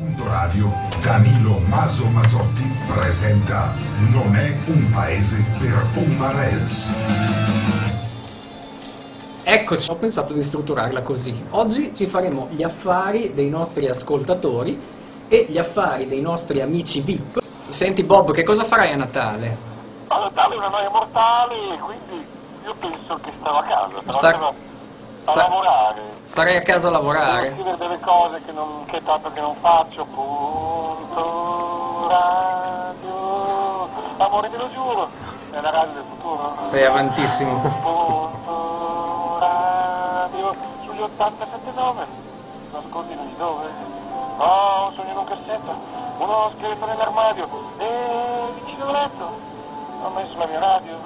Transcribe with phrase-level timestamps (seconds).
[0.00, 0.72] Punto Radio,
[1.02, 3.74] Danilo Maso Masotti presenta
[4.10, 6.94] Non è un paese per Umarels.
[9.42, 11.38] Eccoci, ho pensato di strutturarla così.
[11.50, 14.80] Oggi ci faremo gli affari dei nostri ascoltatori
[15.28, 17.42] e gli affari dei nostri amici VIP.
[17.68, 19.56] Senti Bob, che cosa farai a Natale?
[20.06, 22.24] A Natale è una noia mortale, quindi
[22.64, 24.52] io penso che stavo a casa, però Sta-
[25.24, 26.00] a sta- lavorare.
[26.24, 27.50] Starei a casa a Devo lavorare?
[27.52, 33.88] scrivere delle cose che, non, che tanto che non faccio, punto radio.
[34.18, 35.08] Amore te lo giuro,
[35.50, 36.52] è la radio del futuro.
[36.62, 37.60] Sei avantissimo.
[37.82, 41.94] Punto radio, sugli 87.9,
[42.72, 43.66] nascondilo di dove?
[44.36, 45.74] Oh, sogno in un cassetto,
[46.18, 47.48] uno scheletro nell'armadio,
[47.78, 47.88] e
[48.62, 49.38] vicino al letto,
[50.02, 50.98] ho messo la mia radio.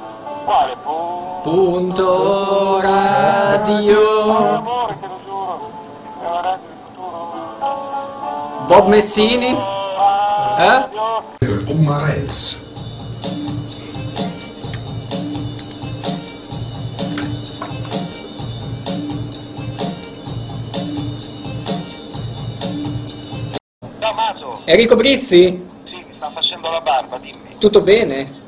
[0.44, 1.40] Quale punto?
[1.50, 4.56] Punto radio.
[4.56, 5.70] Amore, te lo giuro,
[6.20, 8.66] è la radio del futuro.
[8.66, 9.56] Bob Messini?
[10.58, 10.92] Eh?
[24.14, 25.66] Maso, Enrico Brizzi?
[25.84, 27.56] sì, mi sta facendo la barba, dimmi.
[27.58, 28.43] Tutto bene?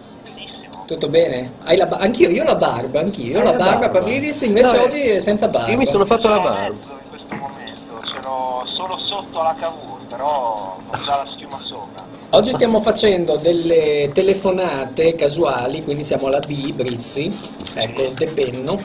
[0.87, 1.53] Tutto bene?
[1.65, 3.33] Hai la ba- anch'io, io ho la barba, anch'io.
[3.33, 3.99] Io ho la la barba, barba.
[3.99, 5.71] Pavlidis invece No, oggi è senza barba.
[5.73, 6.75] Io mi sono fatto la Sono a barba.
[6.75, 12.05] in questo momento, ce l'ho solo sotto la cavour, però ho già la schiuma sopra.
[12.31, 17.37] Oggi stiamo facendo delle telefonate casuali, quindi siamo alla B, Brizzi,
[17.75, 18.79] ecco, De Penno,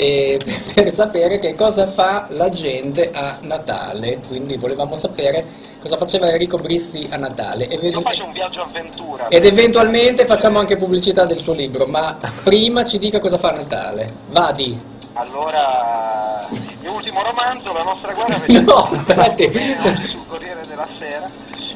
[0.00, 0.38] e
[0.74, 4.18] per sapere che cosa fa la gente a Natale.
[4.26, 5.44] Quindi volevamo sapere
[5.78, 7.68] cosa faceva Enrico Brizzi a Natale.
[7.68, 9.28] E Io faccio un viaggio avventura.
[9.28, 13.56] Ed eventualmente facciamo anche pubblicità del suo libro, ma prima ci dica cosa fa a
[13.56, 14.10] Natale.
[14.30, 14.88] Vadi.
[15.14, 19.44] Allora, il mio ultimo romanzo, La nostra guerra, No, aspetti.
[19.44, 21.28] oggi sul Corriere della Sera.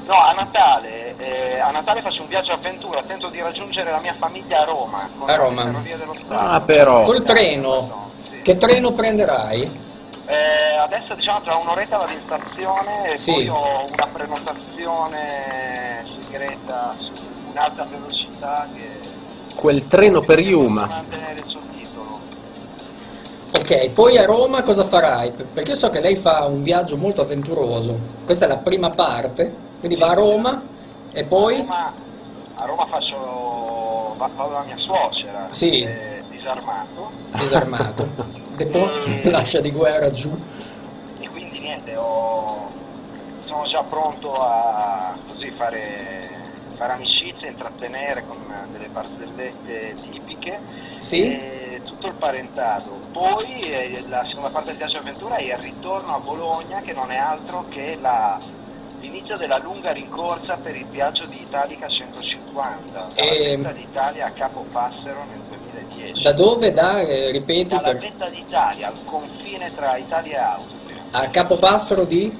[0.06, 4.14] No, a Natale, eh, a Natale faccio un viaggio avventura, tento di raggiungere la mia
[4.18, 5.64] famiglia a Roma, con A Roma.
[5.64, 6.34] le ferrovie dello Stato.
[6.34, 7.02] Ah, però.
[7.02, 8.03] Col treno.
[8.44, 9.62] Che treno prenderai?
[10.26, 13.32] Eh, adesso diciamo tra un'oretta vado in stazione e Sì.
[13.32, 17.12] poi ho una prenotazione segreta su
[17.50, 19.00] un'alta velocità che
[19.54, 20.84] Quel treno per Yuma.
[20.84, 22.18] mantenere il sottotitolo.
[23.58, 25.30] Ok, poi a Roma cosa farai?
[25.30, 27.96] Perché io so che lei fa un viaggio molto avventuroso.
[28.26, 30.60] Questa è la prima parte, quindi va a Roma
[31.14, 31.56] e A poi...
[31.56, 31.92] Roma,
[32.56, 35.80] a Roma faccio va- vado dalla mia suocera, Sì.
[35.80, 36.13] eh,
[36.48, 38.06] disarmato, disarmato.
[38.58, 40.30] E poi lascia di guerra giù.
[41.18, 42.68] e quindi niente, ho-
[43.44, 46.28] sono già pronto a così fare,
[46.76, 48.36] fare amicizia, intrattenere con
[48.72, 50.58] delle barzellette tipiche
[51.00, 51.22] Sì?
[51.22, 52.90] e tutto il parentato.
[53.12, 57.10] Poi eh, la seconda parte del viaggio avventura è il ritorno a Bologna che non
[57.10, 58.38] è altro che la-
[59.04, 64.30] l'inizio della lunga rincorsa per il viaggio di Italica 150 dalla E- vetta d'Italia a
[64.30, 66.22] Capo Passero nel 2010.
[66.22, 66.72] Da dove?
[66.72, 70.96] Da, eh, ripeti, Dalla per- vetta d'Italia al confine tra Italia e Austria.
[71.10, 72.34] a Capopassero di...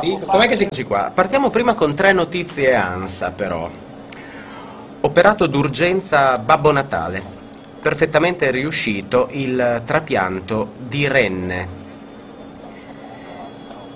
[0.00, 0.18] di...
[0.26, 0.84] Com'è che si...
[0.84, 1.12] Qua.
[1.14, 3.70] Partiamo prima con tre notizie ANSA però.
[5.02, 7.22] Operato d'urgenza Babbo Natale.
[7.80, 11.80] Perfettamente riuscito il trapianto di renne.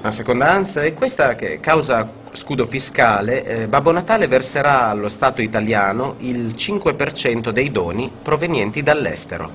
[0.06, 3.44] La seconda ANSA è questa che causa scudo fiscale.
[3.44, 9.50] eh, Babbo Natale verserà allo Stato italiano il 5% dei doni provenienti dall'estero.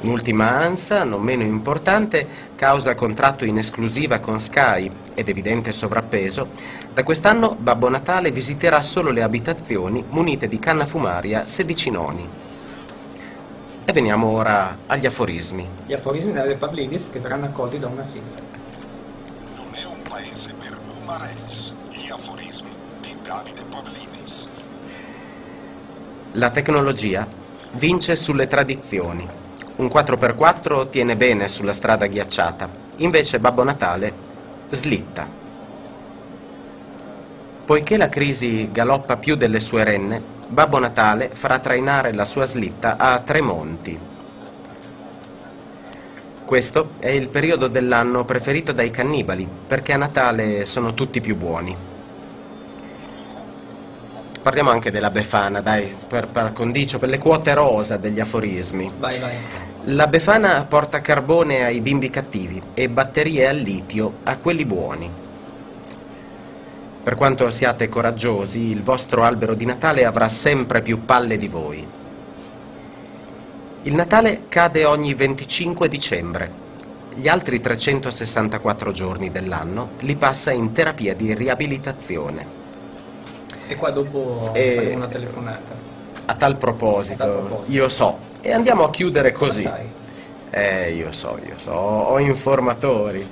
[0.00, 6.48] Un'ultima ANSA, non meno importante, causa contratto in esclusiva con Sky ed evidente sovrappeso,
[6.92, 12.28] da quest'anno Babbo Natale visiterà solo le abitazioni munite di canna fumaria sedicinoni.
[13.84, 15.64] E veniamo ora agli aforismi.
[15.86, 18.59] Gli aforismi delle Pavlidis che verranno accolti da una sigla.
[20.30, 21.74] Paese per Umarels.
[21.90, 22.70] Gli aforismi
[23.00, 24.48] di Davide Pavlidis.
[26.32, 27.26] La tecnologia
[27.72, 29.28] vince sulle tradizioni.
[29.76, 32.68] Un 4x4 tiene bene sulla strada ghiacciata,
[32.98, 34.12] invece Babbo Natale
[34.70, 35.26] slitta.
[37.64, 42.96] Poiché la crisi galoppa più delle sue renne, Babbo Natale farà trainare la sua slitta
[42.96, 43.98] a Tremonti.
[46.50, 51.76] Questo è il periodo dell'anno preferito dai cannibali, perché a Natale sono tutti più buoni.
[54.42, 58.90] Parliamo anche della Befana, dai, per, per condicio, per le quote rosa degli aforismi.
[58.98, 59.36] Vai, vai.
[59.84, 65.08] La Befana porta carbone ai bimbi cattivi e batterie al litio a quelli buoni.
[67.04, 71.98] Per quanto siate coraggiosi, il vostro albero di Natale avrà sempre più palle di voi.
[73.82, 76.68] Il Natale cade ogni 25 dicembre.
[77.12, 82.46] gli altri 364 giorni dell'anno li passa in terapia di riabilitazione.
[83.66, 85.74] E qua dopo E- faremo una telefonata.
[86.26, 87.72] A tal proposito, A tal proposito.
[87.72, 89.68] io so, e andiamo a chiudere così.
[90.50, 93.26] Eh, io so, io so, ho informatori.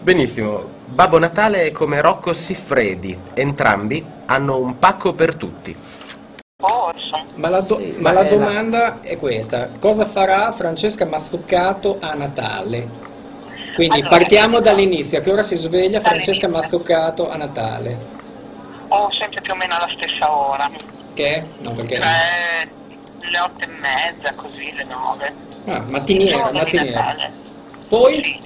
[0.00, 5.74] Benissimo, Babbo Natale è come Rocco Siffredi, entrambi hanno un pacco per tutti.
[6.60, 7.24] Forse.
[7.36, 11.98] Ma la, do- Sì, ma la è la- domanda è questa: cosa farà Francesca Mazzuccato
[12.00, 12.88] a Natale?
[13.76, 16.48] Quindi Allora, partiamo io- dall'inizio, a che ora si sveglia Francesca.
[16.48, 17.96] Mazzuccato a Natale?
[18.88, 20.68] O sempre più o meno alla stessa ora.
[21.14, 21.46] Che?
[21.60, 22.00] No, perché...
[22.00, 22.68] Cioè,
[23.20, 25.32] le otto e mezza, così, le nove.
[25.66, 27.14] Ah, mattiniera, mattiniera.
[27.88, 28.20] Poi?
[28.24, 28.40] Sì.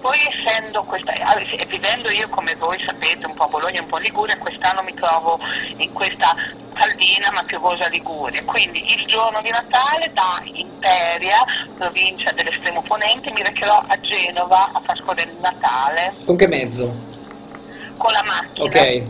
[0.00, 3.80] Poi essendo questa, ah, e vivendo io come voi sapete un po' a Bologna e
[3.80, 5.38] un po' a Liguria, quest'anno mi trovo
[5.76, 6.34] in questa
[6.72, 8.42] caldina ma piovosa Liguria.
[8.44, 11.36] Quindi il giorno di Natale da Imperia,
[11.76, 16.94] provincia dell'estremo ponente, mi recherò a Genova a scorrere il Natale Con che mezzo?
[17.98, 18.64] con la macchina.
[18.64, 19.02] Ok.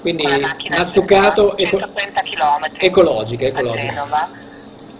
[0.00, 0.24] Quindi
[0.70, 2.70] Mazzuccato eco- 130 km.
[2.78, 3.82] ecologica, A ecologica.
[3.92, 4.28] Genova.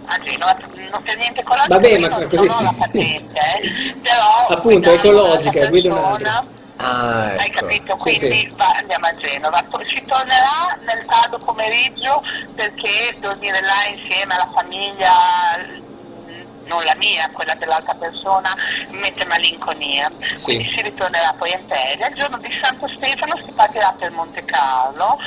[0.05, 0.57] A Genova,
[0.93, 2.63] non per niente ecologica, Vabbè, ma non, così non ho sì.
[2.63, 6.61] la patente, eh, però Appunto, ecologica, guida persona, un'altra.
[6.77, 7.95] Ah, Hai capito?
[8.03, 8.53] Sì, Quindi sì.
[8.55, 9.63] va- andiamo a Genova.
[9.87, 12.21] Si tornerà nel tardo pomeriggio
[12.55, 15.11] perché dormire là insieme alla famiglia,
[15.59, 18.53] mm, non la mia, quella dell'altra persona,
[18.89, 20.11] mette malinconia.
[20.35, 20.43] Sì.
[20.43, 22.07] Quindi si ritornerà poi a Imperia.
[22.07, 25.17] Il giorno di Santo Stefano si partirà per Monte Carlo,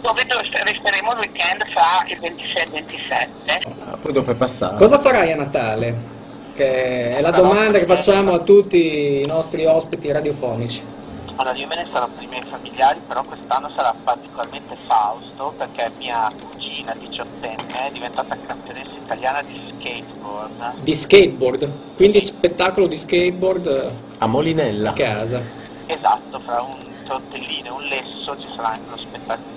[0.00, 3.62] dove do- resteremo il weekend fra il 26 e il 27.
[4.04, 4.76] Ah, poi dopo è passato.
[4.76, 6.12] Cosa farai a Natale?
[6.54, 10.82] Che è la Sarò domanda che facciamo a tutti i nostri ospiti radiofonici.
[11.36, 15.90] Allora io me ne sarò per i miei familiari, però quest'anno sarà particolarmente Fausto perché
[15.98, 20.82] mia cugina diciottenne è diventata campionessa italiana di skateboard.
[20.82, 24.90] Di skateboard, quindi spettacolo di skateboard eh, A Molinella.
[24.90, 25.40] a casa.
[25.86, 26.76] Esatto, fra un
[27.06, 29.53] tortellino e un lesso ci sarà anche lo spettacolo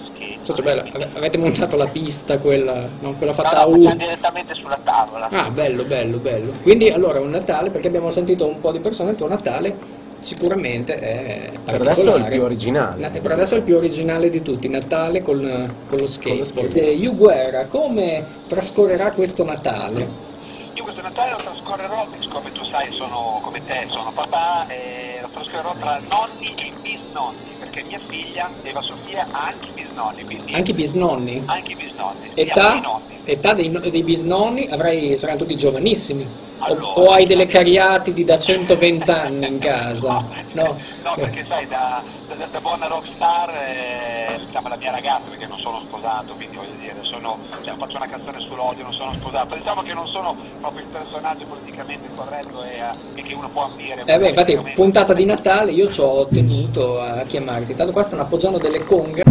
[0.53, 3.83] cioè, ave- avete montato la pista, quella, no, quella No, fatta a no, U.
[3.83, 5.29] facciamo direttamente sulla tavola.
[5.29, 6.51] Ah, bello, bello, bello.
[6.61, 9.75] Quindi allora un Natale, perché abbiamo sentito un po' di persone, il tuo Natale
[10.19, 12.99] sicuramente è Per adesso è il più originale.
[12.99, 16.75] Na- per adesso è il più originale di tutti, Natale con, con lo skateboard.
[16.75, 20.25] Eh, Yu Guerra, come trascorrerà questo Natale?
[20.73, 25.27] Io questo Natale lo trascorrerò, come tu sai, sono come te, sono papà, e lo
[25.33, 27.37] trascorrerò tra nonni e bisnonni,
[27.77, 31.43] perché mia figlia, Eva Sofia, ha anche i bisnonni, quindi Anche i bisnonni?
[31.45, 32.29] anche i bisnonni.
[32.33, 32.81] Età,
[33.23, 36.25] età dei, dei bisnonni avrai, saranno tutti giovanissimi.
[36.59, 36.87] O- Allora.
[36.99, 40.23] o hai delle cariati di da 120 anni in casa?
[40.53, 40.79] No?
[41.03, 45.59] No, perché sai, da, da- da buona rockstar eh, diciamo la mia ragazza, perché non
[45.59, 49.55] sono sposato, quindi voglio dire, sono, cioè, faccio una canzone sull'odio, non sono sposato.
[49.55, 53.65] Diciamo che non sono proprio il personaggio politicamente corretto e, eh, e che uno può
[53.65, 54.01] ambire.
[54.05, 57.75] Eh beh, infatti, puntata di Natale io ci ho tenuto a chiamarti.
[57.75, 59.21] Tanto qua stanno appoggiando delle conche.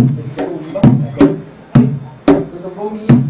[2.24, 3.25] Questo bombista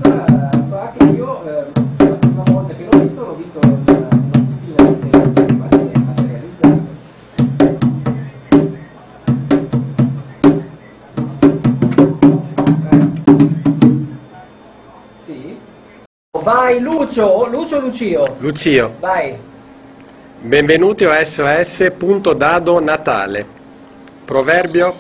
[16.47, 19.37] Vai Lucio, Lucio Lucio, Lucio, vai.
[20.43, 23.45] benvenuti a SOS.dado Natale.
[24.25, 24.95] Proverbio, Ho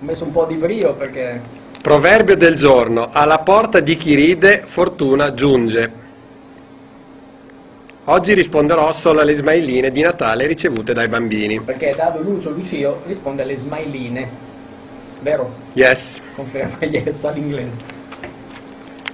[0.00, 1.40] messo un po' di brio perché
[1.80, 5.92] proverbio del giorno, alla porta di chi ride fortuna giunge.
[8.06, 11.60] Oggi risponderò solo alle smailine di Natale ricevute dai bambini.
[11.60, 14.56] Perché Dado Lucio Lucio risponde alle smailine.
[15.20, 15.52] Vero?
[15.72, 16.20] Yes.
[16.34, 17.96] Conferma yes all'inglese.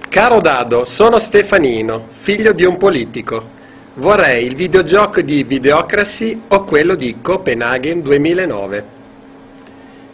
[0.09, 3.53] Caro Dado, sono Stefanino, figlio di un politico.
[3.95, 8.83] Vorrei il videogioco di Videocracy o quello di Copenaghen 2009.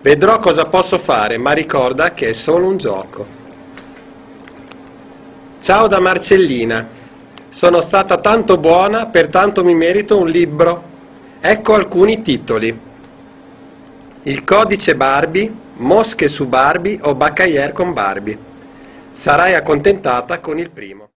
[0.01, 3.25] Vedrò cosa posso fare, ma ricorda che è solo un gioco.
[5.61, 6.87] Ciao da Marcellina.
[7.49, 10.83] Sono stata tanto buona, pertanto mi merito un libro.
[11.39, 12.79] Ecco alcuni titoli.
[14.23, 18.37] Il codice Barbie, Mosche su Barbie o Baccaglier con Barbie.
[19.13, 21.10] Sarai accontentata con il primo.